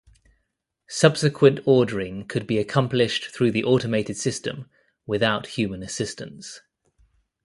[0.89, 4.67] Subsequent ordering could be accomplished through the automated system
[5.05, 6.61] without human assistance.